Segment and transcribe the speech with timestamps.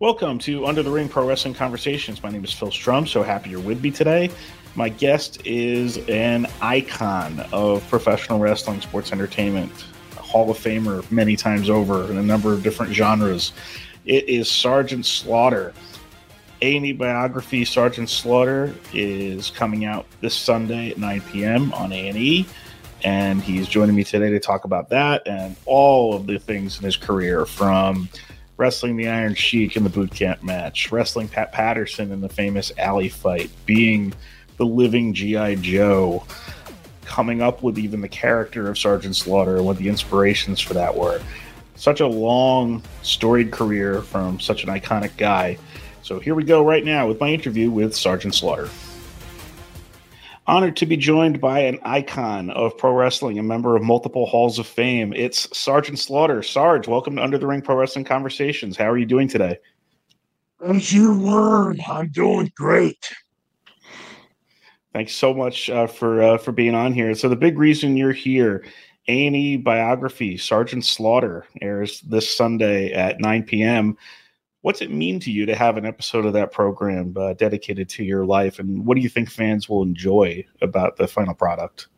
[0.00, 2.22] Welcome to Under the Ring Pro Wrestling Conversations.
[2.22, 3.04] My name is Phil Strum.
[3.04, 4.30] So happy you're with me today.
[4.76, 9.72] My guest is an icon of professional wrestling, sports entertainment,
[10.14, 13.52] Hall of Famer many times over in a number of different genres.
[14.04, 15.74] It is Sergeant Slaughter.
[16.62, 21.72] A&E biography Sergeant Slaughter is coming out this Sunday at 9 p.m.
[21.72, 22.46] on A&E,
[23.02, 26.84] and he's joining me today to talk about that and all of the things in
[26.84, 28.08] his career from
[28.58, 32.70] wrestling the Iron Sheik in the boot camp match, wrestling Pat Patterson in the famous
[32.76, 34.12] alley fight, being
[34.58, 35.54] the living G.I.
[35.56, 36.24] Joe,
[37.04, 40.94] coming up with even the character of Sergeant Slaughter and what the inspirations for that
[40.94, 41.22] were.
[41.76, 45.56] Such a long, storied career from such an iconic guy.
[46.02, 48.68] So here we go right now with my interview with Sergeant Slaughter.
[50.48, 54.58] Honored to be joined by an icon of pro wrestling, a member of multiple halls
[54.58, 55.12] of fame.
[55.12, 56.42] It's Sergeant Slaughter.
[56.42, 58.74] Sarge, welcome to Under the Ring Pro Wrestling Conversations.
[58.74, 59.58] How are you doing today?
[60.64, 63.12] As you were, I'm doing great.
[64.94, 67.14] Thanks so much uh, for uh, for being on here.
[67.14, 68.64] So the big reason you're here,
[69.06, 73.98] A and E biography, Sergeant Slaughter airs this Sunday at 9 p.m
[74.68, 78.04] what's it mean to you to have an episode of that program uh, dedicated to
[78.04, 78.58] your life?
[78.58, 81.88] And what do you think fans will enjoy about the final product?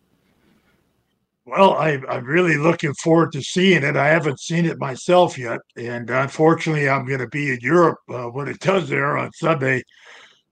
[1.46, 3.96] Well I, i'm really looking forward to seeing it.
[3.96, 5.58] I haven't seen it myself yet.
[5.76, 9.82] And unfortunately i'm going to be in europe uh, when it does there on sunday.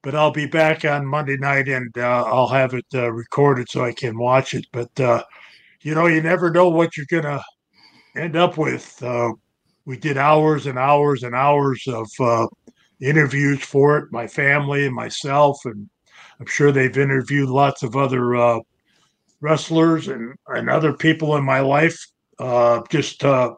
[0.02, 3.84] But i'll be back on monday night and uh, i'll have it uh, recorded so
[3.84, 4.66] i can watch it.
[4.72, 5.22] But uh,
[5.82, 7.44] you know you never know what you're going to
[8.16, 9.00] end up with.
[9.00, 9.34] Uh,
[9.88, 12.46] we did hours and hours and hours of uh,
[13.00, 15.88] interviews for it, my family and myself, and
[16.38, 18.60] I'm sure they've interviewed lots of other uh,
[19.40, 21.98] wrestlers and, and other people in my life.
[22.38, 23.54] Uh, just uh,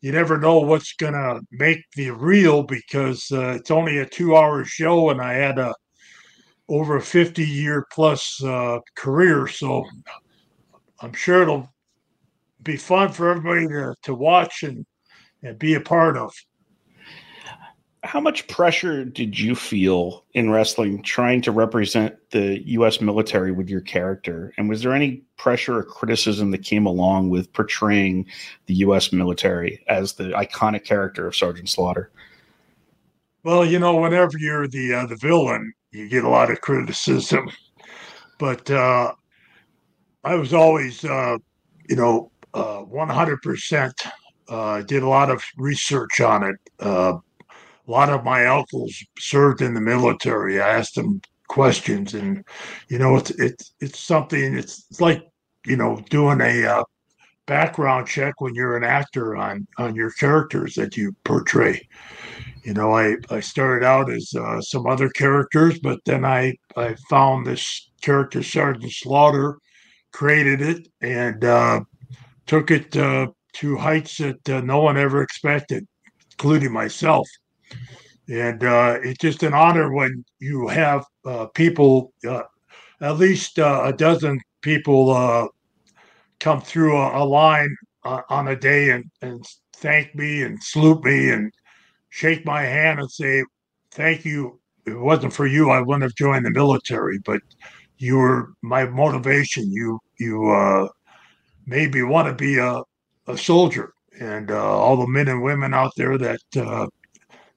[0.00, 5.10] you never know what's gonna make the reel because uh, it's only a two-hour show,
[5.10, 5.74] and I had a
[6.68, 9.84] over a 50 year plus uh, career, so
[11.00, 11.68] I'm sure it'll
[12.62, 14.86] be fun for everybody to, to watch and
[15.44, 16.34] and be a part of.
[18.02, 23.00] How much pressure did you feel in wrestling trying to represent the U.S.
[23.00, 24.52] military with your character?
[24.58, 28.26] And was there any pressure or criticism that came along with portraying
[28.66, 29.10] the U.S.
[29.12, 32.10] military as the iconic character of Sergeant Slaughter?
[33.42, 37.50] Well, you know, whenever you're the uh, the villain, you get a lot of criticism.
[38.38, 39.14] But uh,
[40.24, 41.38] I was always, uh,
[41.88, 44.10] you know, 100% uh,
[44.48, 46.56] uh, did a lot of research on it.
[46.80, 47.18] Uh,
[47.86, 50.60] a lot of my uncles served in the military.
[50.60, 52.44] I asked them questions, and
[52.88, 54.56] you know, it's it's it's something.
[54.56, 55.26] It's, it's like
[55.66, 56.84] you know, doing a uh,
[57.46, 61.86] background check when you're an actor on on your characters that you portray.
[62.62, 66.94] You know, I I started out as uh, some other characters, but then I I
[67.10, 69.58] found this character Sergeant Slaughter,
[70.12, 71.80] created it, and uh,
[72.46, 75.86] took it uh, to heights that uh, no one ever expected,
[76.32, 77.28] including myself.
[78.28, 82.42] And uh, it's just an honor when you have uh, people, uh,
[83.00, 85.48] at least uh, a dozen people, uh,
[86.40, 89.44] come through a, a line on a day and, and
[89.76, 91.50] thank me and salute me and
[92.10, 93.44] shake my hand and say,
[93.92, 94.60] Thank you.
[94.86, 97.40] If it wasn't for you, I wouldn't have joined the military, but
[97.96, 99.70] you were my motivation.
[99.70, 100.90] You, you,
[101.66, 102.82] made me want to be a,
[103.26, 106.86] a soldier, and uh, all the men and women out there that uh,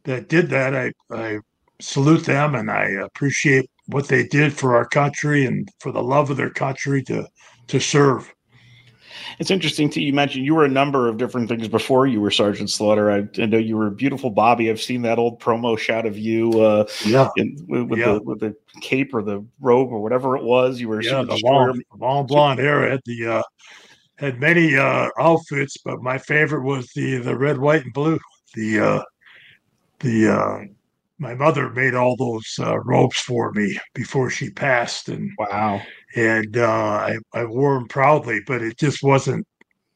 [0.04, 1.40] that did that, I, I
[1.80, 6.30] salute them and I appreciate what they did for our country and for the love
[6.30, 7.28] of their country to
[7.68, 8.34] to serve.
[9.40, 10.02] It's interesting too.
[10.02, 13.12] You mentioned you were a number of different things before you were Sergeant Slaughter.
[13.12, 14.70] I, I know you were beautiful, Bobby.
[14.70, 18.14] I've seen that old promo shot of you, uh, yeah, in, with, yeah.
[18.14, 20.80] the with the cape or the robe or whatever it was.
[20.80, 23.44] You were yeah, the long, long blonde hair at the uh,
[24.18, 28.20] had many uh, outfits, but my favorite was the the red, white, and blue.
[28.56, 29.04] The uh,
[30.00, 30.60] the uh,
[31.20, 35.82] my mother made all those uh, robes for me before she passed, and wow,
[36.16, 39.46] and uh, I I wore them proudly, but it just wasn't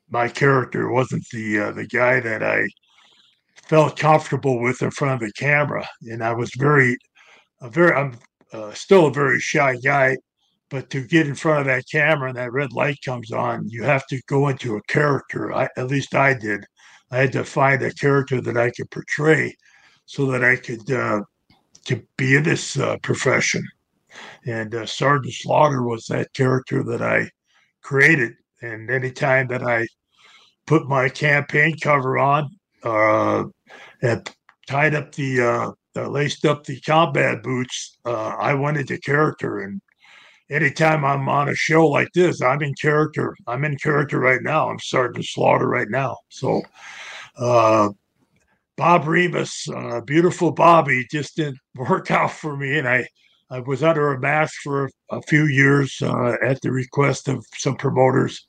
[0.10, 0.88] my character.
[0.88, 2.68] It wasn't the uh, the guy that I
[3.56, 6.98] felt comfortable with in front of the camera, and I was very,
[7.62, 8.18] a very I'm
[8.54, 10.18] uh, still a very shy guy
[10.72, 13.84] but to get in front of that camera and that red light comes on, you
[13.84, 15.54] have to go into a character.
[15.54, 16.66] I, at least I did.
[17.12, 19.54] I had to find a character that I could portray
[20.06, 21.22] so that I could uh,
[21.86, 23.68] to be in this uh, profession.
[24.46, 27.30] And uh, Sergeant Slaughter was that character that I
[27.82, 28.34] created.
[28.62, 29.88] And anytime that I
[30.68, 32.50] put my campaign cover on
[32.84, 33.44] uh,
[34.02, 34.30] and
[34.68, 39.60] tied up the, uh, uh, laced up the combat boots, uh, I went into character.
[39.60, 39.82] And
[40.52, 43.36] anytime I'm on a show like this, I'm in character.
[43.48, 44.70] I'm in character right now.
[44.70, 46.18] I'm Sergeant Slaughter right now.
[46.30, 46.62] So,
[47.38, 47.90] uh,
[48.78, 53.08] Bob Remus, uh, beautiful Bobby, just didn't work out for me, and I
[53.50, 57.76] I was under a mask for a few years uh, at the request of some
[57.76, 58.48] promoters.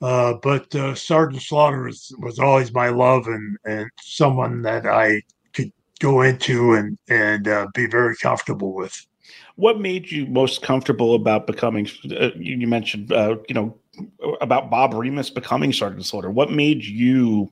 [0.00, 5.22] Uh, but uh, Sergeant Slaughter was, was always my love and, and someone that I
[5.52, 9.07] could go into and, and uh, be very comfortable with.
[9.56, 13.76] What made you most comfortable about becoming, uh, you mentioned, uh, you know,
[14.40, 16.30] about Bob Remus becoming Sergeant Slaughter?
[16.30, 17.50] What made you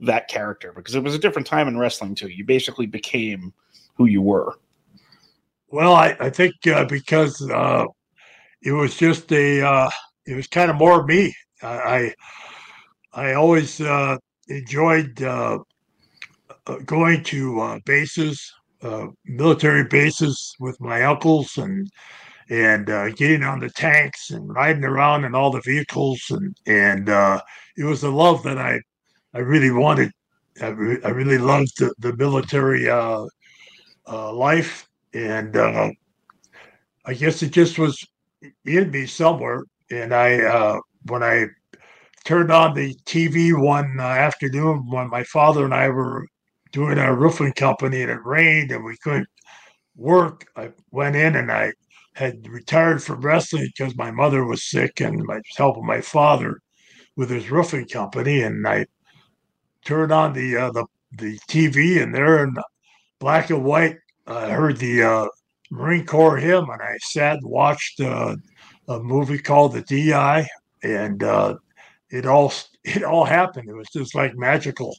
[0.00, 0.72] that character?
[0.72, 2.28] Because it was a different time in wrestling too.
[2.28, 3.52] You basically became
[3.96, 4.54] who you were.
[5.68, 7.86] Well, I, I think uh, because uh,
[8.62, 9.90] it was just a, uh,
[10.26, 11.34] it was kind of more me.
[11.62, 12.14] I,
[13.12, 14.18] I always uh,
[14.48, 15.16] enjoyed
[16.84, 18.52] going to bases,
[19.24, 21.88] military bases with my uncles, and
[22.50, 22.86] and
[23.16, 27.08] getting on the tanks and riding around in all the vehicles, and and
[27.76, 28.80] it was a love that I,
[29.34, 30.10] I really wanted.
[30.60, 32.88] I, re- I really loved the, the military
[34.06, 35.90] life and uh,
[37.04, 37.98] I guess it just was
[38.64, 39.64] in me somewhere.
[39.90, 41.46] And I, uh, when I
[42.24, 46.26] turned on the TV one uh, afternoon when my father and I were
[46.72, 49.28] doing our roofing company and it rained and we couldn't
[49.96, 51.72] work, I went in and I
[52.14, 56.58] had retired from wrestling because my mother was sick and I was helping my father
[57.16, 58.42] with his roofing company.
[58.42, 58.86] And I
[59.84, 62.54] turned on the uh, the the TV and there in
[63.18, 63.96] black and white
[64.26, 65.28] I heard the uh,
[65.70, 68.36] Marine Corps hymn, and I sat and watched uh,
[68.88, 70.46] a movie called The DI,
[70.82, 71.56] and uh,
[72.12, 72.52] it all
[72.84, 73.68] it all happened.
[73.68, 74.96] It was just like magical.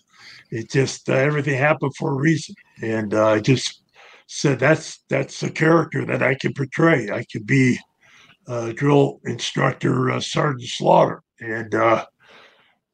[0.51, 3.83] It just uh, everything happened for a reason, and uh, I just
[4.27, 7.09] said that's that's a character that I can portray.
[7.09, 7.79] I could be
[8.47, 11.73] a drill instructor uh, Sergeant Slaughter, and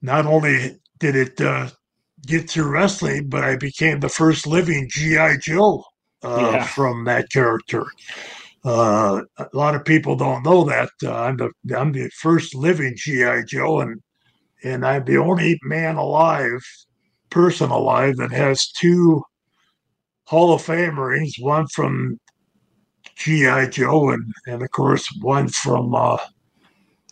[0.02, 1.40] not only did it
[2.26, 5.84] get through wrestling, but I became the first living GI Joe
[6.24, 6.64] uh, yeah.
[6.66, 7.86] from that character.
[8.66, 12.94] Uh, a lot of people don't know that uh, I'm the I'm the first living
[12.98, 14.02] GI Joe, and
[14.64, 16.64] and I'm the only man alive,
[17.30, 19.24] person alive that has two
[20.26, 22.20] Hall of Fame rings, one from
[23.16, 26.18] GI Joe, and and of course one from uh,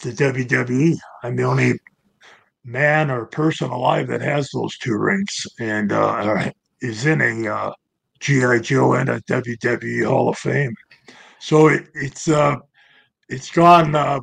[0.04, 0.98] the WWE.
[1.24, 1.80] I'm the only
[2.64, 6.52] man or person alive that has those two rings, and uh,
[6.82, 7.72] is in a uh,
[8.20, 10.76] GI Joe and a WWE Hall of Fame.
[11.40, 12.58] So it, it's uh,
[13.30, 14.20] it's gone uh,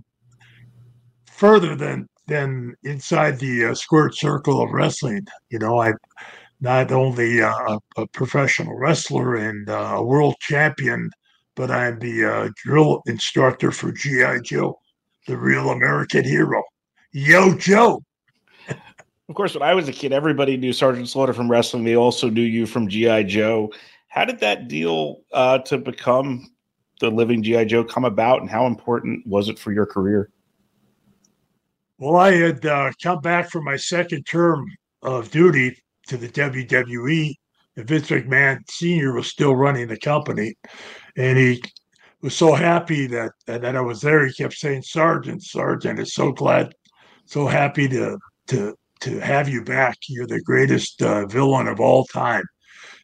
[1.27, 5.27] further than than inside the uh, squared circle of wrestling.
[5.51, 5.97] You know, I'm
[6.61, 11.11] not only uh, a professional wrestler and uh, a world champion,
[11.55, 14.79] but I'm the uh, drill instructor for GI Joe,
[15.27, 16.63] the real American hero.
[17.13, 18.03] Yo, Joe.
[19.29, 21.85] Of course, when I was a kid, everybody knew Sergeant Slaughter from wrestling.
[21.85, 23.73] They also knew you from GI Joe.
[24.09, 26.47] How did that deal uh, to become
[27.01, 30.31] the living GI Joe come about, and how important was it for your career?
[32.05, 34.67] Well, I had uh, come back from my second term
[35.01, 35.75] of duty
[36.09, 37.35] to the WWE.
[37.77, 39.15] And Vince McMahon Sr.
[39.15, 40.55] was still running the company,
[41.17, 41.63] and he
[42.21, 44.27] was so happy that that I was there.
[44.27, 46.75] He kept saying, "Sergeant, Sergeant, is so glad,
[47.25, 48.19] so happy to
[48.49, 49.97] to to have you back.
[50.07, 52.45] You're the greatest uh, villain of all time.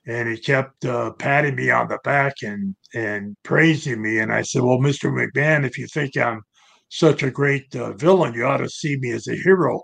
[0.06, 4.18] And he kept uh, patting me on the back and and praising me.
[4.18, 5.10] And I said, "Well, Mr.
[5.10, 6.42] McMahon, if you think I'm
[6.90, 9.82] such a great uh, villain, you ought to see me as a hero."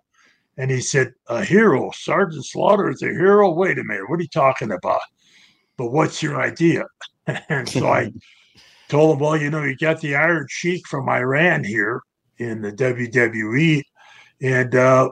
[0.58, 1.90] And he said, "A hero?
[1.94, 3.52] Sergeant Slaughter is a hero?
[3.52, 5.00] Wait a minute, what are you talking about?
[5.78, 6.84] But what's your idea?"
[7.48, 8.12] and so I
[8.88, 12.02] told him, "Well, you know, you got the Iron Sheik from Iran here
[12.38, 13.82] in the WWE,
[14.42, 15.08] and uh,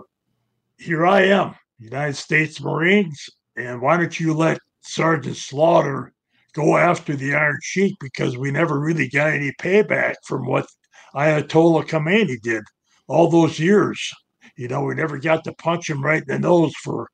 [0.77, 6.13] here I am, United States Marines, and why don't you let Sergeant Slaughter
[6.53, 10.67] go after the Iron Sheik because we never really got any payback from what
[11.15, 12.65] Ayatollah Khomeini did
[13.09, 14.13] all those years.
[14.57, 17.09] You know, we never got to punch him right in the nose for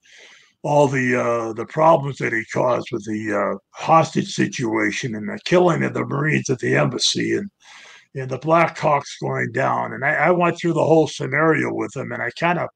[0.62, 5.38] all the uh, the problems that he caused with the uh, hostage situation and the
[5.44, 7.50] killing of the Marines at the embassy and
[8.14, 9.92] and the Blackhawks going down.
[9.92, 12.68] And I, I went through the whole scenario with him, and I kind of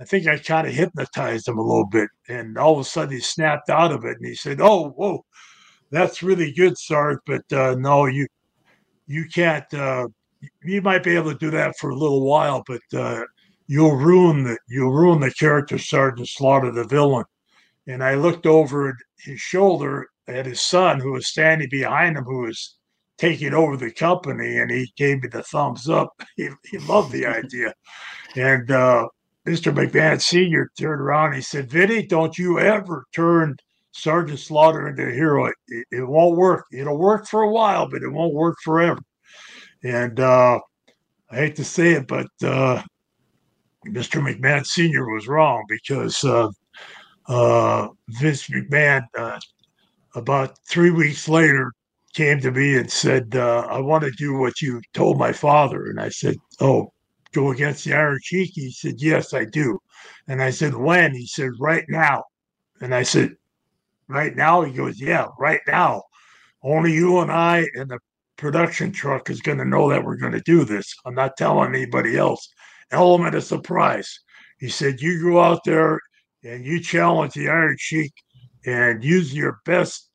[0.00, 2.08] I think I kind of hypnotized him a little bit.
[2.28, 5.24] And all of a sudden he snapped out of it and he said, Oh, whoa,
[5.90, 7.18] that's really good, Sarge.
[7.26, 8.26] But uh, no, you
[9.06, 10.08] you can't uh,
[10.64, 13.22] you might be able to do that for a little while, but uh,
[13.66, 17.24] you'll ruin the you'll ruin the character Sergeant Slaughter, the villain.
[17.86, 22.24] and I looked over at his shoulder at his son, who was standing behind him,
[22.24, 22.76] who was
[23.18, 26.10] taking over the company, and he gave me the thumbs up.
[26.36, 27.74] He, he loved the idea.
[28.36, 29.06] And uh,
[29.46, 29.72] Mr.
[29.72, 30.70] McMahon Sr.
[30.78, 33.56] turned around he said, Vinny, don't you ever turn
[33.92, 35.46] Sergeant Slaughter into a hero.
[35.46, 36.66] It, it, won't work.
[36.72, 39.00] It'll work for a while, but it won't work forever.
[39.84, 40.60] And uh,
[41.30, 42.82] I hate to say it, but uh,
[43.86, 44.22] Mr.
[44.22, 45.06] McMahon Sr.
[45.10, 46.48] was wrong because uh,
[47.26, 47.88] uh
[48.20, 49.38] Vince McMahon, uh,
[50.14, 51.72] about three weeks later,
[52.14, 55.86] came to me and said, uh, I want to do what you told my father.
[55.86, 56.92] And I said, Oh,
[57.32, 58.50] go against the Iron Sheik?
[58.54, 59.78] He said, Yes, I do.
[60.28, 61.14] And I said, When?
[61.14, 62.24] He said, Right now.
[62.80, 63.34] And I said,
[64.08, 64.62] Right now?
[64.62, 66.02] He goes, Yeah, right now.
[66.62, 67.98] Only you and I and the
[68.42, 70.92] production truck is going to know that we're going to do this.
[71.06, 72.48] I'm not telling anybody else.
[72.90, 74.12] Element of surprise.
[74.58, 76.00] He said, You go out there
[76.42, 78.12] and you challenge the Iron Sheik
[78.66, 80.10] and use your best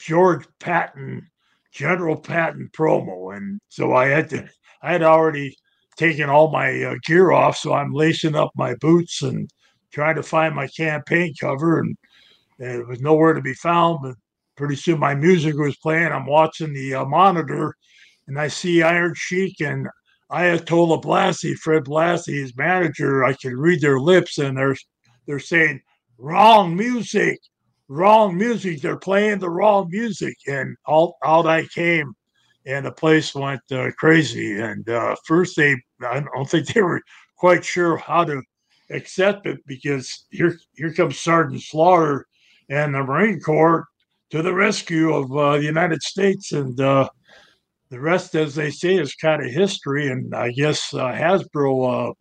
[0.00, 1.28] George Patton,
[1.70, 3.36] General Patton promo.
[3.36, 4.48] And so I had to,
[4.82, 5.54] I had already
[5.98, 7.58] taken all my uh, gear off.
[7.58, 9.50] So I'm lacing up my boots and
[9.92, 11.80] trying to find my campaign cover.
[11.80, 11.94] And,
[12.58, 13.98] and it was nowhere to be found.
[14.02, 14.14] But
[14.56, 16.12] pretty soon my music was playing.
[16.12, 17.74] I'm watching the uh, monitor
[18.26, 19.88] and I see Iron Sheik and
[20.30, 23.24] Ayatollah Blassie, Fred Blassie, his manager.
[23.24, 24.76] I can read their lips and they're
[25.26, 25.80] they're saying
[26.18, 27.38] wrong music,
[27.88, 28.80] wrong music.
[28.80, 32.12] They're playing the wrong music, and out out I came,
[32.66, 34.60] and the place went uh, crazy.
[34.60, 37.02] And uh, first, they I don't think they were
[37.36, 38.42] quite sure how to
[38.90, 42.26] accept it because here here comes Sergeant Slaughter
[42.68, 43.86] and the Marine Corps
[44.30, 46.52] to the rescue of uh, the United States.
[46.52, 47.08] And uh,
[47.90, 50.08] the rest, as they say, is kind of history.
[50.08, 52.14] And I guess uh, Hasbro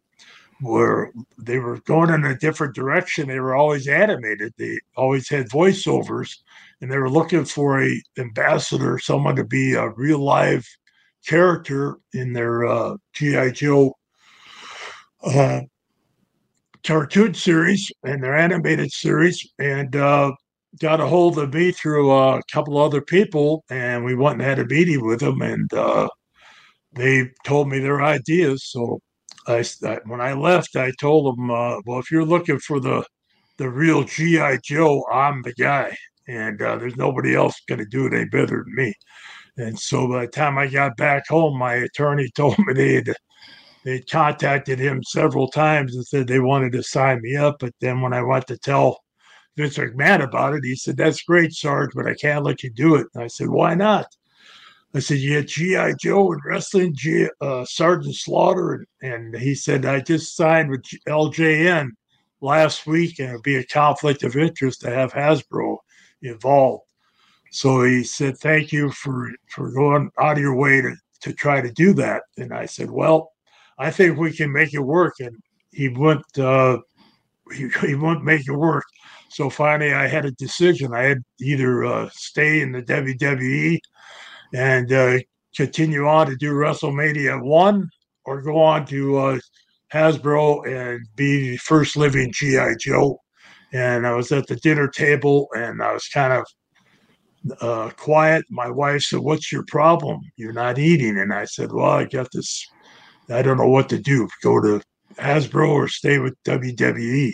[0.61, 3.27] were they were going in a different direction.
[3.27, 4.53] They were always animated.
[4.57, 6.33] They always had voiceovers,
[6.81, 10.65] and they were looking for a ambassador, someone to be a real live
[11.27, 13.93] character in their uh, GI Joe
[15.23, 15.61] uh,
[16.85, 19.45] cartoon series and their animated series.
[19.59, 20.31] And uh,
[20.79, 24.59] got a hold of me through a couple other people, and we went and had
[24.59, 26.07] a meeting with them, and uh,
[26.93, 28.65] they told me their ideas.
[28.65, 28.99] So
[29.47, 29.63] I,
[30.05, 33.05] when I left, I told them, uh, well, if you're looking for the
[33.57, 35.95] the real GI Joe, I'm the guy,
[36.27, 38.93] and uh, there's nobody else going to do it any better than me.
[39.57, 43.13] And so by the time I got back home, my attorney told me they'd
[43.85, 47.57] they'd contacted him several times and said they wanted to sign me up.
[47.59, 48.99] But then when I went to tell
[49.57, 50.63] Vince McMahon about it.
[50.63, 53.07] He said, That's great, Sarge, but I can't let you do it.
[53.13, 54.07] And I said, Why not?
[54.93, 55.93] I said, had G.I.
[55.99, 58.85] Joe and wrestling, G, uh, Sergeant Slaughter.
[59.01, 61.89] And, and he said, I just signed with LJN
[62.39, 65.77] last week, and it'd be a conflict of interest to have Hasbro
[66.21, 66.85] involved.
[67.51, 71.59] So he said, Thank you for, for going out of your way to, to try
[71.59, 72.23] to do that.
[72.37, 73.31] And I said, Well,
[73.77, 75.15] I think we can make it work.
[75.19, 75.35] And
[75.71, 76.79] he went, uh,
[77.53, 78.85] he, he won't make it work.
[79.35, 80.93] So finally, I had a decision.
[80.93, 83.77] I had either uh, stay in the WWE
[84.53, 85.17] and uh,
[85.53, 87.89] continue on to do WrestleMania one,
[88.23, 89.39] or go on to uh,
[89.93, 93.19] Hasbro and be the first living GI Joe.
[93.73, 98.45] And I was at the dinner table, and I was kind of uh, quiet.
[98.49, 100.21] My wife said, "What's your problem?
[100.37, 102.65] You're not eating." And I said, "Well, I got this.
[103.29, 104.29] I don't know what to do.
[104.41, 104.81] Go to
[105.15, 107.33] Hasbro or stay with WWE."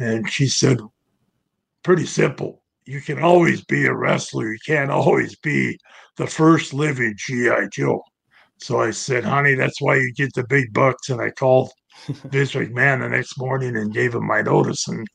[0.00, 0.80] And she said,
[1.82, 2.62] pretty simple.
[2.84, 4.52] You can always be a wrestler.
[4.52, 5.78] You can't always be
[6.16, 7.68] the first living G.I.
[7.72, 8.02] Joe.
[8.58, 11.08] So I said, honey, that's why you get the big bucks.
[11.08, 11.70] And I called
[12.06, 14.88] Vince McMahon the next morning and gave him my notice.
[14.88, 15.06] And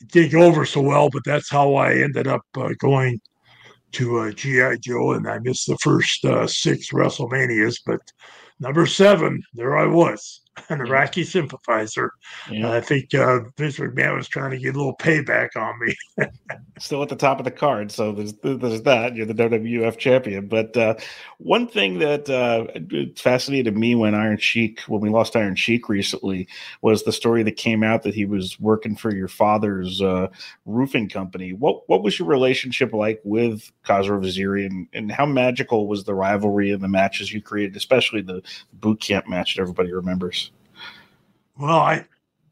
[0.00, 3.20] it didn't go over so well, but that's how I ended up uh, going
[3.92, 4.76] to uh, G.I.
[4.76, 5.12] Joe.
[5.12, 7.76] And I missed the first uh, six WrestleManias.
[7.86, 8.00] But
[8.60, 12.12] number seven, there I was an Iraqi sympathizer.
[12.50, 12.72] Yeah.
[12.72, 15.94] I think uh, Vince McMahon was trying to get a little payback on me.
[16.78, 19.14] Still at the top of the card, so there's there's that.
[19.14, 20.48] You're the WWF champion.
[20.48, 20.94] But uh,
[21.38, 22.66] one thing that uh,
[23.16, 26.48] fascinated me when Iron Sheik, when we lost Iron Sheik recently,
[26.82, 30.28] was the story that came out that he was working for your father's uh,
[30.66, 31.52] roofing company.
[31.52, 36.14] What what was your relationship like with Khosrow Vaziri, and, and how magical was the
[36.14, 38.42] rivalry and the matches you created, especially the
[38.74, 40.43] boot camp match that everybody remembers?
[41.58, 42.04] Well, I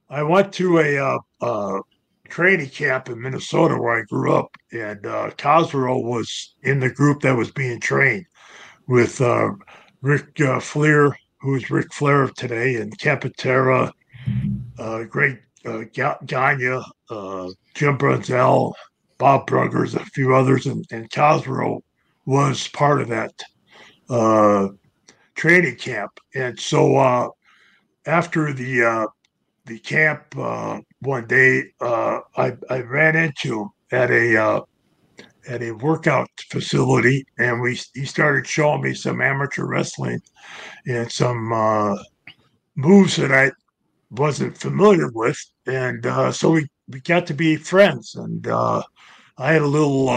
[0.09, 1.81] I went to a uh, uh,
[2.29, 7.21] training camp in Minnesota where I grew up, and uh, Khosrow was in the group
[7.23, 8.27] that was being trained
[8.87, 9.51] with uh,
[10.03, 13.93] Ric uh, Flair, who is Ric Flair of today, and Ken Patera,
[14.79, 18.73] uh, great uh, uh, Jim Brunzell,
[19.19, 21.81] Bob Bruggers, a few others, and, and Khosrow
[22.27, 23.33] was part of that
[24.09, 24.69] uh,
[25.35, 26.13] training camp.
[26.35, 27.29] And so uh,
[28.07, 29.07] after the uh,
[29.67, 34.61] the camp uh, one day, uh, I, I ran into him at a uh,
[35.49, 40.21] at a workout facility, and we he started showing me some amateur wrestling
[40.87, 41.97] and some uh,
[42.75, 43.53] moves that I
[44.11, 48.15] wasn't familiar with, and uh, so we we got to be friends.
[48.17, 48.83] And I
[49.39, 50.09] had a little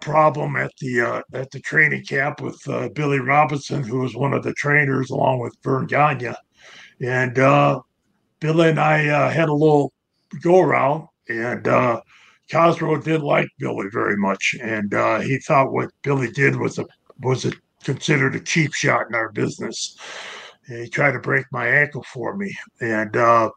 [0.00, 4.32] problem at the uh, at the training camp with uh, Billy Robinson, who was one
[4.32, 6.34] of the trainers, along with Verne Gagne,
[7.00, 7.80] and uh,
[8.40, 9.92] Billy and I had a little
[10.42, 11.66] go around, and
[12.50, 16.86] Khosrow did like Billy very much, and uh, he thought what Billy did was a
[17.20, 17.52] was a,
[17.84, 19.96] considered a cheap shot in our business.
[20.66, 23.50] And he tried to break my ankle for me, and uh,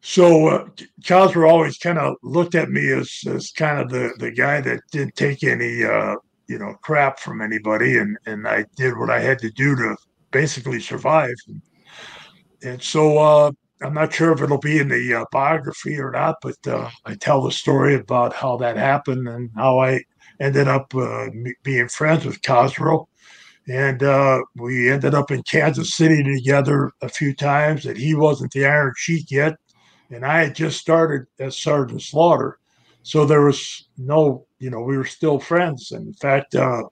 [0.00, 0.68] so uh,
[1.02, 4.80] Khosrow always kind of looked at me as as kind of the the guy that
[4.92, 6.14] didn't take any uh,
[6.48, 9.96] you know crap from anybody, and and I did what I had to do to
[10.30, 11.34] basically survive.
[12.62, 16.36] And, so uh, I'm not sure if it'll be in the uh, biography or not,
[16.42, 20.02] but uh, I tell the story about how that happened and how I
[20.40, 21.28] ended up uh,
[21.62, 23.06] being friends with Khosrow.
[23.68, 27.84] And uh, we ended up in Kansas City together a few times.
[27.84, 29.56] And he wasn't the Iron Sheik yet,
[30.10, 32.58] and I had just started as Sergeant Slaughter,
[33.02, 35.92] so there was no, you know, we were still friends.
[35.92, 36.84] And in fact, uh,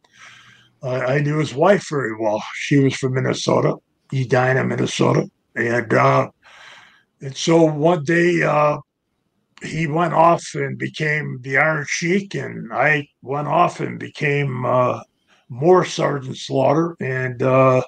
[0.82, 2.42] I knew his wife very well.
[2.54, 3.76] She was from Minnesota,
[4.12, 6.28] Edina, Minnesota, and uh,
[7.20, 8.78] and so one day uh,
[9.62, 15.00] he went off and became the Iron Sheik, and I went off and became uh,
[15.48, 16.96] more Sergeant Slaughter.
[17.00, 17.82] And uh,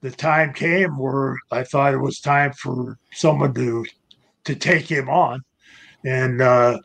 [0.00, 3.84] the time came where I thought it was time for someone to
[4.44, 5.42] to take him on.
[6.04, 6.78] And uh,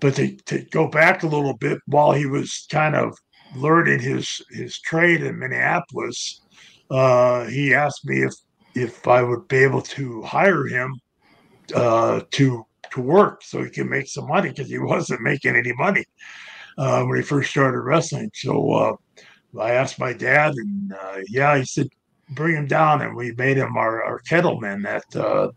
[0.00, 3.16] but to, to go back a little bit, while he was kind of
[3.54, 6.40] learning his his trade in Minneapolis,
[6.92, 8.34] uh, he asked me if
[8.74, 10.94] if I would be able to hire him
[11.74, 15.72] uh, to to work so he can make some money because he wasn't making any
[15.72, 16.04] money
[16.78, 18.30] uh, when he first started wrestling.
[18.34, 18.96] So uh,
[19.58, 21.88] I asked my dad, and uh, yeah, he said
[22.30, 25.48] bring him down, and we made him our, our kettleman that uh,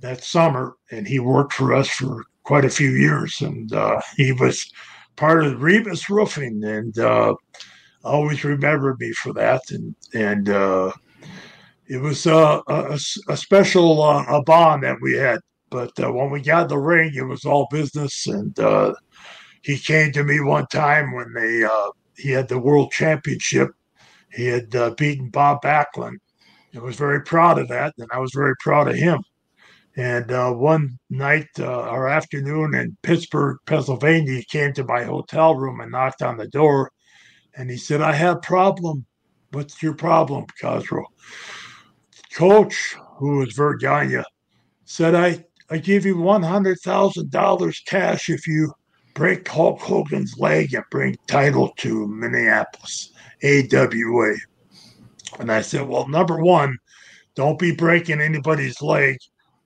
[0.00, 4.32] that summer, and he worked for us for quite a few years, and uh, he
[4.32, 4.70] was
[5.16, 6.98] part of Remus Roofing, and
[8.04, 10.48] always remembered me for that, and and
[11.86, 15.40] it was uh, a, a, special uh, a bond that we had.
[15.70, 18.26] But uh, when we got the ring, it was all business.
[18.26, 18.94] And uh,
[19.62, 23.70] he came to me one time when they uh, he had the world championship.
[24.32, 26.18] He had uh, beaten Bob Backlund.
[26.74, 29.22] I was very proud of that, and I was very proud of him.
[29.96, 35.92] And one night or afternoon in Pittsburgh, Pennsylvania, he came to my hotel room and
[35.92, 36.90] knocked on the door,
[37.56, 39.06] and he said, "I have problem.
[39.52, 41.04] What's your problem, Khosrow?"
[42.34, 44.22] coach, who was Verne Gagne,
[44.84, 48.72] said, I, I give you $100,000 cash if you
[49.14, 53.12] break Hulk Hogan's leg and bring title to Minneapolis,
[53.42, 54.34] AWA.
[55.38, 56.76] And I said, Well, number one,
[57.34, 59.18] don't be breaking anybody's leg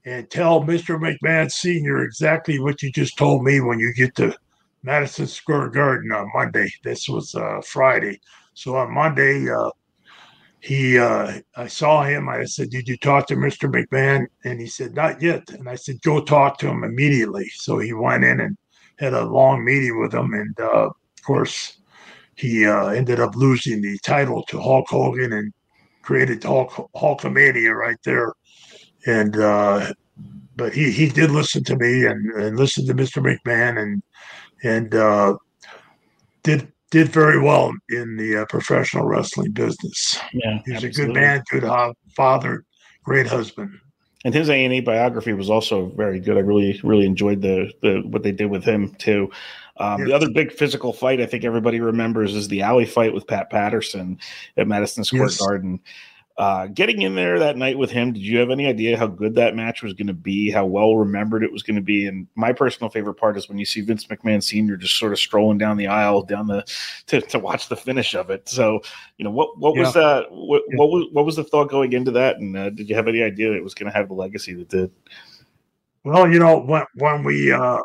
[0.04, 0.98] and tell Mr.
[0.98, 2.02] McMahon Sr.
[2.02, 4.34] exactly what you just told me when you get to
[4.82, 6.70] Madison Square Garden on Monday.
[6.82, 8.20] This was uh, Friday.
[8.54, 9.70] So on Monday, uh,
[10.60, 12.28] he uh, I saw him.
[12.28, 13.70] I said, "Did you talk to Mr.
[13.70, 17.78] McMahon?" And he said, "Not yet." And I said, "Go talk to him immediately." So
[17.78, 18.56] he went in and
[18.98, 21.78] had a long meeting with him, and uh, of course,
[22.34, 25.52] he uh, ended up losing the title to Hulk Hogan and
[26.02, 28.32] created Hulk Hulkamania right there.
[29.06, 29.92] And uh,
[30.56, 33.22] but he he did listen to me and, and listen to Mr.
[33.22, 34.02] McMahon and
[34.62, 35.36] and uh,
[36.42, 40.18] did did very well in the uh, professional wrestling business.
[40.32, 41.02] Yeah, he was absolutely.
[41.02, 42.64] a good man, good father,
[43.04, 43.78] great husband.
[44.24, 46.36] And his A and E biography was also very good.
[46.36, 49.30] I really, really enjoyed the the what they did with him too.
[49.76, 50.08] Um, yes.
[50.08, 53.48] The other big physical fight I think everybody remembers is the alley fight with Pat
[53.48, 54.18] Patterson
[54.56, 55.38] at Madison Square yes.
[55.38, 55.80] Garden.
[56.38, 59.34] Uh, getting in there that night with him, did you have any idea how good
[59.34, 60.52] that match was going to be?
[60.52, 62.06] How well remembered it was going to be?
[62.06, 64.76] And my personal favorite part is when you see Vince McMahon Sr.
[64.76, 66.64] just sort of strolling down the aisle, down the
[67.08, 68.48] to, to watch the finish of it.
[68.48, 68.80] So,
[69.16, 69.80] you know, what what yeah.
[69.80, 70.26] was that?
[70.30, 70.76] What, yeah.
[70.76, 72.36] what, was what was the thought going into that?
[72.36, 74.68] And uh, did you have any idea it was going to have the legacy that
[74.68, 74.92] did?
[76.04, 77.80] Well, you know, when when we uh,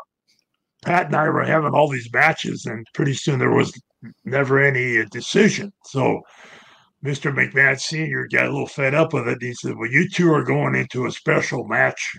[0.84, 3.76] Pat and I were having all these matches, and pretty soon there was
[4.24, 5.72] never any decision.
[5.86, 6.22] So
[7.04, 7.34] Mr.
[7.34, 8.26] McMahon Sr.
[8.32, 9.42] got a little fed up with it.
[9.42, 12.16] He said, Well, you two are going into a special match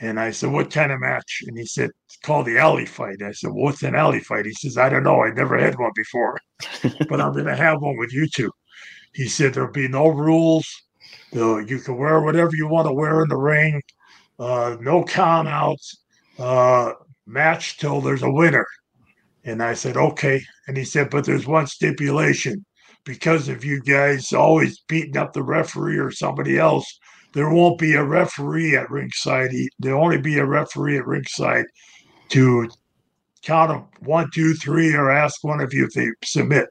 [0.00, 1.42] And I said, What kind of match?
[1.46, 1.90] And he said,
[2.22, 3.22] called the alley fight.
[3.22, 4.46] I said, well, What's an alley fight?
[4.46, 5.22] He says, I don't know.
[5.22, 6.38] I never had one before,
[7.08, 8.50] but I'm going to have one with you two.
[9.14, 10.66] He said, There'll be no rules.
[11.32, 13.82] You can wear whatever you want to wear in the ring,
[14.38, 16.04] uh, no count outs,
[16.38, 16.92] uh,
[17.26, 18.66] match till there's a winner.
[19.44, 20.42] And I said, Okay.
[20.66, 22.64] And he said, But there's one stipulation
[23.06, 26.86] because of you guys always beating up the referee or somebody else
[27.36, 29.50] there won't be a referee at ringside.
[29.78, 31.66] There'll only be a referee at ringside
[32.30, 32.66] to
[33.42, 36.68] count them one, two, three, or ask one of you if they submit.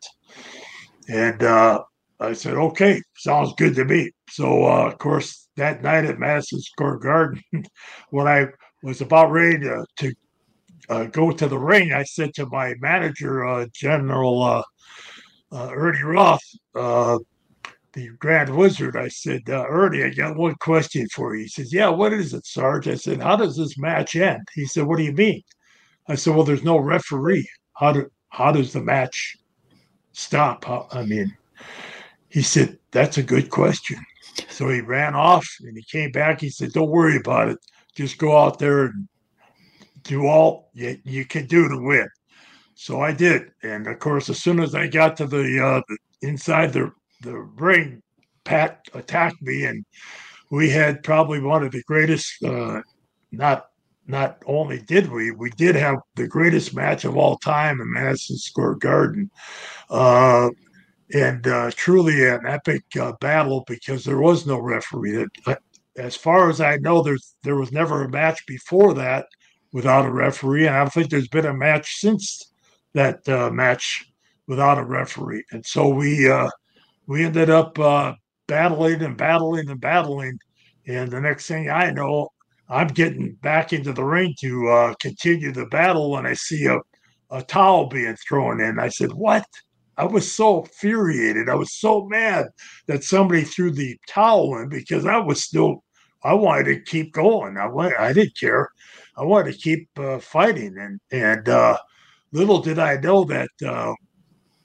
[1.08, 1.84] And uh,
[2.20, 4.10] I said, okay, sounds good to me.
[4.32, 7.44] So, uh, of course, that night at Madison Square Garden,
[8.10, 8.48] when I
[8.82, 10.14] was about ready to, to
[10.90, 14.64] uh, go to the ring, I said to my manager, uh, General
[15.52, 16.44] uh, uh, Ernie Roth,
[17.96, 21.44] the Grand Wizard, I said, uh, Ernie, I got one question for you.
[21.44, 22.90] He says, Yeah, what is it, Sarge?
[22.90, 24.46] I said, How does this match end?
[24.54, 25.42] He said, What do you mean?
[26.08, 27.48] I said, Well, there's no referee.
[27.74, 29.38] How do how does the match
[30.12, 30.66] stop?
[30.94, 31.36] I mean,
[32.28, 33.98] he said, That's a good question.
[34.50, 36.42] So he ran off and he came back.
[36.42, 37.60] He said, Don't worry about it.
[37.96, 39.08] Just go out there and
[40.04, 42.10] do all you, you can do to win.
[42.76, 43.52] So I did.
[43.64, 48.02] And of course, as soon as I got to the, uh, inside the the ring,
[48.44, 49.86] Pat attacked me, and
[50.52, 52.44] we had probably one of the greatest.
[52.44, 52.82] Uh,
[53.32, 53.68] not
[54.08, 58.38] not only did we, we did have the greatest match of all time in Madison
[58.38, 59.32] Square Garden,
[59.90, 60.50] uh,
[61.14, 65.26] and uh, truly an epic uh, battle because there was no referee.
[65.46, 65.60] That,
[65.98, 69.28] as far as I know, there's there was never a match before that
[69.72, 72.54] without a referee, and I don't think there's been a match since
[72.96, 74.06] that uh, match
[74.48, 75.44] without a referee.
[75.52, 76.50] And so we uh,
[77.06, 78.14] we ended up uh,
[78.48, 80.40] battling and battling and battling.
[80.88, 82.30] And the next thing I know,
[82.70, 86.80] I'm getting back into the ring to uh, continue the battle and I see a,
[87.30, 88.80] a towel being thrown in.
[88.80, 89.46] I said, What?
[89.98, 91.50] I was so infuriated.
[91.50, 92.48] I was so mad
[92.88, 95.86] that somebody threw the towel in because I was still,
[96.22, 97.56] I wanted to keep going.
[97.58, 98.70] I, went, I didn't care.
[99.16, 100.76] I wanted to keep uh, fighting.
[100.78, 101.78] And, and uh,
[102.36, 103.94] little did I know that uh,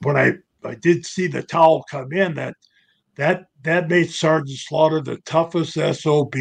[0.03, 2.35] when I I did see the towel come in.
[2.35, 2.55] That
[3.15, 6.35] that that made Sergeant Slaughter the toughest SOB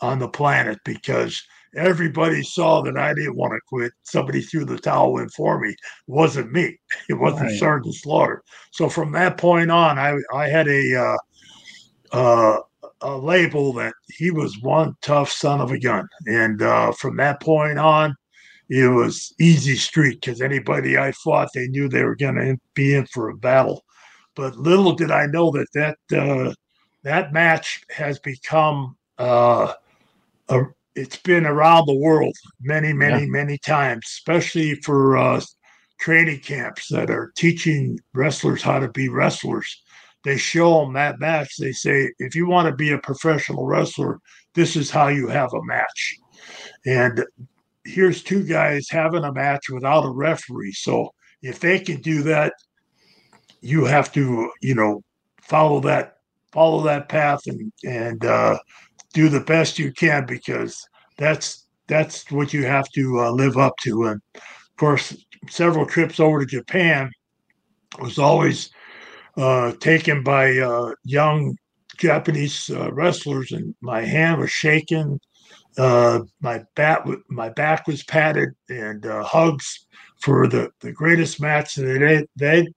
[0.00, 1.42] on the planet because
[1.76, 3.92] everybody saw that I didn't want to quit.
[4.02, 5.70] Somebody threw the towel in for me.
[5.70, 6.78] It wasn't me.
[7.08, 7.58] It wasn't right.
[7.58, 8.42] Sergeant Slaughter.
[8.72, 12.60] So from that point on, I I had a uh, uh,
[13.02, 17.40] a label that he was one tough son of a gun, and uh, from that
[17.40, 18.14] point on,
[18.70, 22.94] it was easy street because anybody I fought, they knew they were going to be
[22.94, 23.84] in for a battle.
[24.36, 26.54] But little did I know that that uh,
[27.02, 29.72] that match has become uh,
[30.48, 30.62] a,
[30.94, 33.30] it's been around the world many, many, yeah.
[33.30, 35.40] many times, especially for uh,
[35.98, 39.82] training camps that are teaching wrestlers how to be wrestlers.
[40.22, 41.56] They show them that match.
[41.58, 44.20] They say, if you want to be a professional wrestler,
[44.54, 46.16] this is how you have a match.
[46.86, 47.24] And
[47.84, 50.72] here's two guys having a match without a referee.
[50.72, 51.10] So
[51.42, 52.52] if they can do that,
[53.60, 55.02] you have to, you know,
[55.42, 56.14] follow that
[56.52, 58.58] follow that path and and uh,
[59.12, 63.74] do the best you can because that's that's what you have to uh, live up
[63.82, 64.04] to.
[64.04, 65.16] And of course,
[65.48, 67.10] several trips over to Japan
[68.00, 68.70] was always
[69.36, 71.56] uh, taken by uh, young
[71.98, 75.20] Japanese uh, wrestlers, and my hand was shaking
[75.78, 79.86] uh, my back, my back was padded, and uh, hugs
[80.20, 82.68] for the, the greatest match that they, they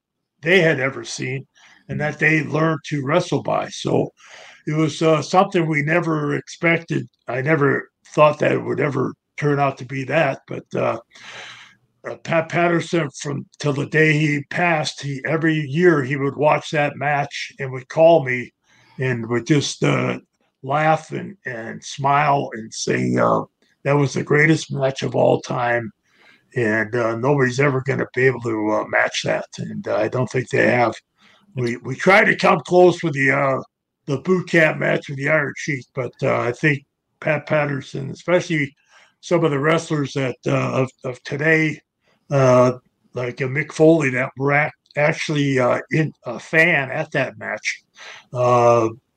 [0.41, 1.47] they had ever seen,
[1.89, 3.69] and that they learned to wrestle by.
[3.69, 4.09] So
[4.67, 7.07] it was uh, something we never expected.
[7.27, 10.65] I never thought that it would ever turn out to be that, but.
[10.75, 10.99] Uh,
[12.05, 16.71] uh, Pat Patterson, from till the day he passed, he every year he would watch
[16.71, 18.51] that match and would call me
[18.99, 20.19] and would just uh,
[20.63, 23.43] laugh and, and smile and say uh,
[23.83, 25.91] that was the greatest match of all time.
[26.55, 29.47] And uh, nobody's ever going to be able to uh, match that.
[29.57, 30.93] And uh, I don't think they have.
[31.55, 33.61] We we tried to come close with the uh,
[34.05, 36.83] the boot camp match with the Iron Sheik, but uh, I think
[37.19, 38.75] Pat Patterson, especially
[39.21, 41.79] some of the wrestlers that of, of today,
[42.29, 45.57] like Mick Foley, that were actually
[45.91, 47.83] in a fan at that match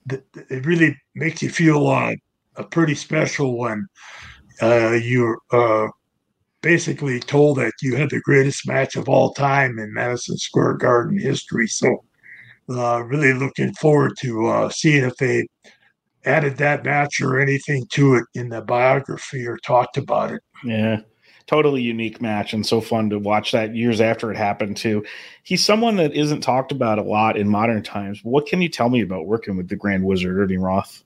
[0.08, 2.14] it really makes you feel uh,
[2.56, 3.86] a pretty special when
[4.62, 5.88] uh, you're uh,
[6.62, 11.18] basically told that you had the greatest match of all time in Madison Square Garden
[11.18, 11.66] history.
[11.66, 12.04] So,
[12.68, 15.46] uh, really looking forward to uh, seeing if they
[16.24, 20.42] added that match or anything to it in the biography or talked about it.
[20.64, 21.00] Yeah.
[21.46, 25.04] Totally unique match and so fun to watch that years after it happened too.
[25.44, 28.20] He's someone that isn't talked about a lot in modern times.
[28.24, 31.04] What can you tell me about working with the Grand Wizard Ernie Roth?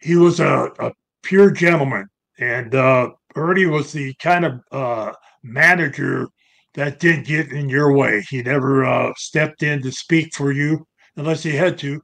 [0.00, 6.28] He was a, a pure gentleman, and uh, Ernie was the kind of uh, manager
[6.74, 8.22] that didn't get in your way.
[8.28, 12.02] He never uh, stepped in to speak for you unless he had to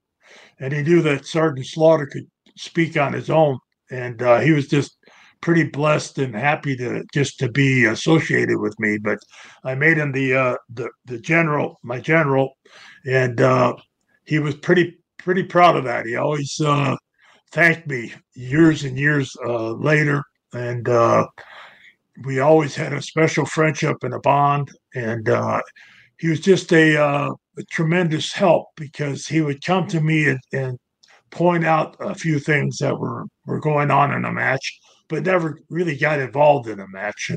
[0.62, 3.58] and he knew that Sergeant Slaughter could speak on his own,
[3.90, 4.96] and uh, he was just
[5.42, 8.96] pretty blessed and happy to just to be associated with me.
[8.98, 9.18] But
[9.64, 12.57] I made him the uh, the the general, my general,
[13.05, 13.74] and uh,
[14.24, 16.07] he was pretty pretty proud of that.
[16.07, 16.96] He always uh,
[17.52, 20.22] thanked me years and years uh, later,
[20.55, 21.26] and uh,
[22.24, 24.70] we always had a special friendship and a bond.
[24.94, 25.61] And uh,
[26.18, 30.78] he was just a a tremendous help because he would come to me and, and
[31.31, 34.78] point out a few things that were, were going on in a match,
[35.12, 37.31] but never really got involved in a match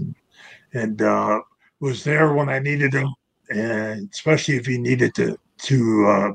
[0.74, 1.42] and uh,
[1.82, 3.14] was there when I needed him,
[3.50, 6.32] and especially if he needed to to uh,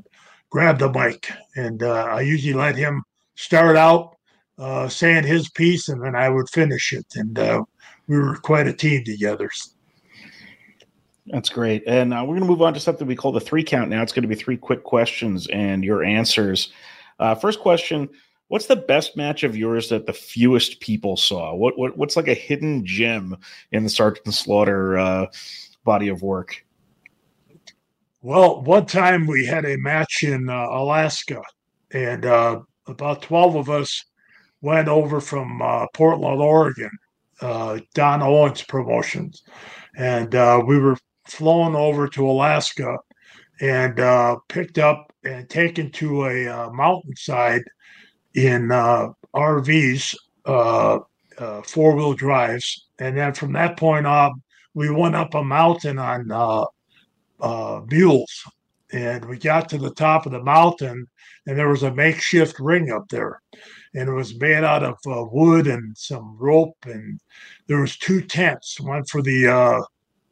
[0.50, 1.30] grab the mic.
[1.56, 3.02] And uh, I usually let him
[3.36, 4.16] start out
[4.58, 7.06] uh, saying his piece, and then I would finish it.
[7.14, 7.64] And uh,
[8.06, 9.48] we were quite a team together.
[11.26, 11.82] That's great.
[11.86, 14.02] And uh, we're going to move on to something we call the three count now.
[14.02, 16.72] It's going to be three quick questions and your answers.
[17.18, 18.08] Uh, first question
[18.50, 21.54] What's the best match of yours that the fewest people saw?
[21.54, 23.36] What, what What's like a hidden gem
[23.70, 25.26] in the Sergeant Slaughter uh,
[25.84, 26.66] body of work?
[28.22, 31.40] Well, one time we had a match in uh, Alaska,
[31.92, 34.04] and uh, about 12 of us
[34.62, 36.90] went over from uh, Portland, Oregon,
[37.40, 39.44] Don Owens Promotions.
[39.96, 40.32] And
[40.66, 42.98] we were flown over to Alaska
[43.60, 47.62] and uh, picked up and taken to a uh, mountainside
[48.34, 50.14] in uh, RVs,
[50.46, 50.98] uh,
[51.38, 52.86] uh, four wheel drives.
[52.98, 54.42] And then from that point on,
[54.74, 56.30] we went up a mountain on
[57.40, 58.44] uh, mules.
[58.92, 61.06] And we got to the top of the mountain,
[61.46, 63.40] and there was a makeshift ring up there.
[63.94, 66.76] And it was made out of wood and some rope.
[66.84, 67.20] And
[67.68, 69.86] there was two tents, one for the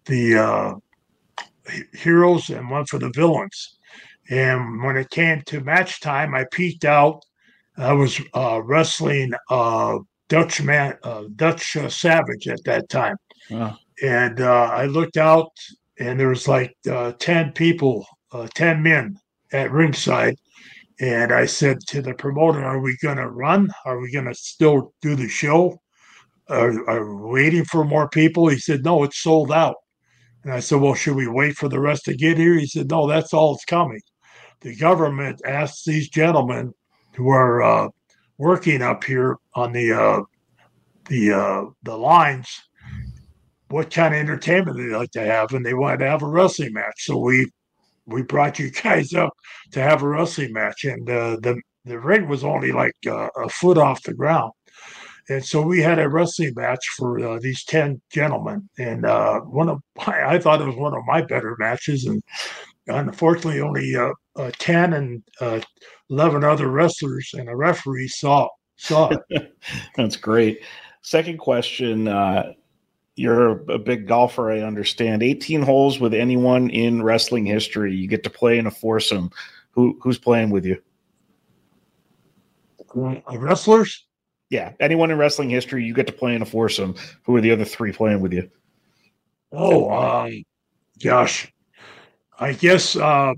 [0.07, 0.81] the
[1.93, 3.79] heroes and one for the villains.
[4.31, 7.25] And when it came to match time, I peeked out.
[7.79, 13.17] I was uh, wrestling uh, Dutch man, uh, Dutch uh, Savage at that time,
[13.51, 13.77] wow.
[14.03, 15.53] and uh, I looked out,
[15.99, 18.05] and there was like uh, ten people,
[18.55, 19.17] ten men
[19.53, 20.37] at ringside.
[21.01, 23.71] And I said to the promoter, "Are we going to run?
[23.85, 25.79] Are we going to still do the show?
[26.49, 29.77] Are, are we waiting for more people?" He said, "No, it's sold out."
[30.45, 32.55] And I said, Well, should we wait for the rest to get here?
[32.55, 34.01] He said, No, that's all it's coming.
[34.61, 36.73] The government asked these gentlemen
[37.19, 37.89] who are uh,
[38.39, 40.23] working up here on the uh,
[41.09, 42.63] the uh, the lines
[43.71, 46.73] what kind of entertainment they like to have, and they wanted to have a wrestling
[46.73, 46.95] match.
[47.05, 47.51] So we
[48.07, 49.35] we brought you guys up
[49.73, 53.49] to have a wrestling match, and uh, the the ring was only like uh, a
[53.49, 54.53] foot off the ground.
[55.31, 58.69] And so we had a wrestling match for uh, these 10 gentlemen.
[58.79, 62.07] And uh, one of I thought it was one of my better matches.
[62.07, 62.23] And
[62.89, 65.61] unfortunately, only uh, uh 10 and uh,
[66.11, 69.53] 11 other wrestlers and a referee saw, saw it.
[69.97, 70.63] That's great.
[71.03, 72.09] Second question.
[72.09, 72.53] Uh,
[73.17, 75.23] you're a big golfer, I understand.
[75.23, 77.95] 18 holes with anyone in wrestling history.
[77.95, 79.31] You get to play in a foursome.
[79.73, 80.81] Who, who's playing with you?
[82.95, 84.07] wrestlers?
[84.51, 86.95] Yeah, anyone in wrestling history, you get to play in a foursome.
[87.25, 88.49] Who are the other three playing with you?
[89.53, 90.45] Oh, um,
[91.03, 91.53] gosh,
[92.39, 92.97] I guess.
[92.97, 93.35] Uh,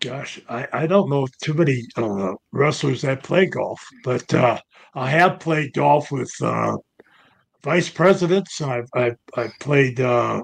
[0.00, 4.58] gosh, I, I don't know too many uh, wrestlers that play golf, but uh,
[4.94, 6.76] I have played golf with uh,
[7.62, 8.60] vice presidents.
[8.60, 10.42] And I've I've, I've played uh,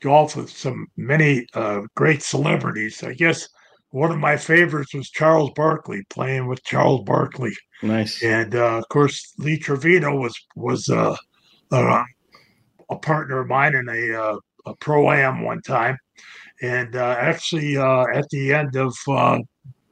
[0.00, 3.02] golf with some many uh, great celebrities.
[3.02, 3.48] I guess
[3.90, 7.52] one of my favorites was Charles Barkley, playing with Charles Barkley.
[7.82, 8.22] Nice.
[8.22, 11.16] And uh, of course, Lee Trevino was was uh,
[11.70, 12.02] uh,
[12.90, 15.96] a partner of mine in a, uh, a pro am one time,
[16.62, 18.94] and uh, actually uh, at the end of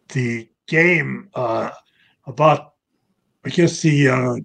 [0.08, 2.72] the game, about
[3.44, 4.42] I guess the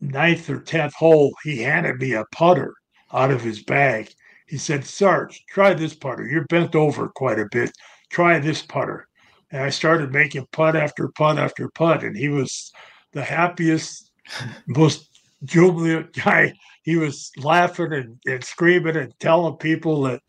[0.00, 2.74] ninth or tenth hole, he handed me a putter
[3.12, 4.10] out of his bag.
[4.46, 6.26] He said, "Sarge, try this putter.
[6.26, 7.72] You're bent over quite a bit
[8.10, 9.08] try this putter.
[9.50, 12.04] And I started making putt after putt after putt.
[12.04, 12.70] And he was
[13.12, 14.10] the happiest,
[14.66, 15.08] most
[15.44, 16.52] jubilant guy.
[16.82, 20.20] He was laughing and, and screaming and telling people that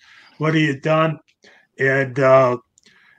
[0.41, 1.19] what he had done.
[1.77, 2.57] And uh,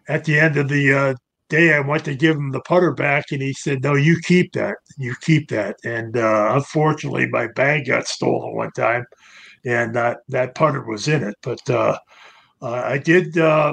[0.08, 1.14] at the end of the uh,
[1.48, 4.52] day I went to give him the putter back, and he said, "No, you keep
[4.54, 4.76] that.
[4.98, 9.04] You keep that." And uh, unfortunately, my bag got stolen one time,
[9.64, 11.36] and that that putter was in it.
[11.42, 11.96] But uh,
[12.60, 13.72] I did uh,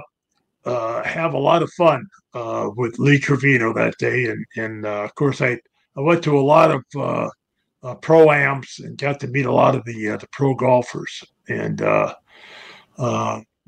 [0.65, 5.15] uh, have a lot of fun uh, with Lee Trevino that day, and and of
[5.15, 5.57] course I
[5.97, 9.83] I went to a lot of pro ams and got to meet a lot of
[9.85, 11.81] the the pro golfers and.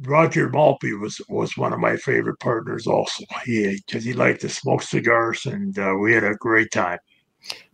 [0.04, 2.88] Roger Maltbie was was one of my favorite partners.
[2.88, 7.00] Also, he because he liked to smoke cigars, and uh, we had a great time.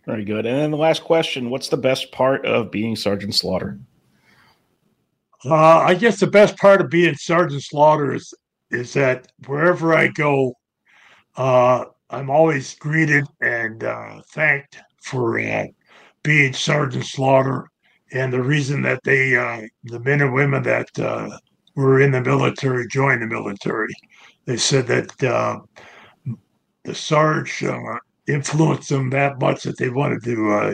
[0.06, 0.46] Very good.
[0.46, 3.80] And then the last question: What's the best part of being Sergeant Slaughter?
[5.46, 8.34] Uh, I guess the best part of being Sergeant Slaughter is
[8.72, 10.54] is that wherever I go,
[11.38, 15.67] uh, I'm always greeted and uh, thanked for uh,
[16.24, 17.70] being Sergeant Slaughter.
[18.12, 21.38] And the reason that they, uh, the men and women that uh,
[21.78, 23.94] were in the military joined the military.
[24.46, 25.60] They said that uh,
[26.84, 30.74] the Sarge uh, influenced them that much that they wanted to uh,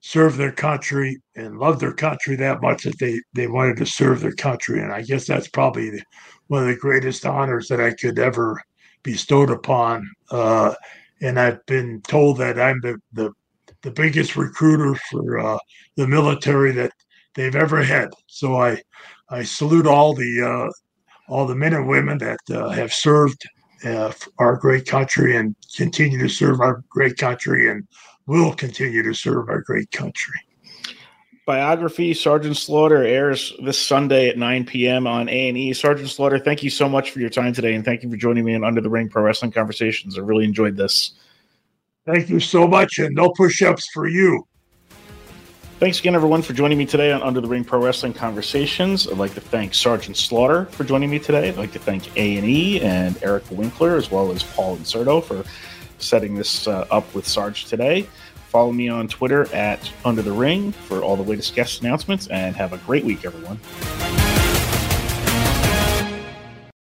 [0.00, 4.20] serve their country and love their country that much that they, they wanted to serve
[4.20, 4.80] their country.
[4.80, 6.00] And I guess that's probably
[6.46, 8.62] one of the greatest honors that I could ever
[9.02, 10.08] bestowed upon.
[10.30, 10.74] Uh,
[11.20, 13.32] and I've been told that I'm the, the,
[13.82, 15.58] the biggest recruiter for uh,
[15.96, 16.92] the military that
[17.34, 18.10] they've ever had.
[18.26, 18.80] So I,
[19.30, 20.70] I salute all the uh,
[21.28, 23.42] all the men and women that uh, have served
[23.84, 27.86] uh, our great country and continue to serve our great country and
[28.26, 30.38] will continue to serve our great country.
[31.46, 35.06] Biography Sergeant Slaughter airs this Sunday at 9 p.m.
[35.06, 35.74] on A&E.
[35.74, 38.46] Sergeant Slaughter, thank you so much for your time today, and thank you for joining
[38.46, 40.16] me in Under the Ring Pro Wrestling Conversations.
[40.16, 41.12] I really enjoyed this.
[42.06, 44.46] Thank you so much, and no push-ups for you.
[45.80, 49.08] Thanks again, everyone, for joining me today on Under the Ring Pro Wrestling Conversations.
[49.08, 51.48] I'd like to thank Sergeant Slaughter for joining me today.
[51.48, 55.22] I'd like to thank A and E and Eric Winkler, as well as Paul Inserto
[55.22, 55.42] for
[55.98, 58.06] setting this uh, up with Sarge today.
[58.50, 62.54] Follow me on Twitter at Under the Ring for all the latest guest announcements, and
[62.54, 63.58] have a great week, everyone.